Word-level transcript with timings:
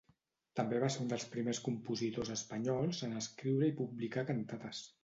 També 0.59 0.79
va 0.83 0.89
ser 0.95 1.03
un 1.03 1.11
dels 1.11 1.27
primers 1.35 1.61
compositors 1.67 2.33
espanyols 2.37 3.05
en 3.11 3.17
escriure 3.23 3.71
i 3.73 3.79
publicar 3.85 4.31
cantates. 4.35 4.87